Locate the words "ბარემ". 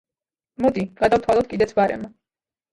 1.83-2.11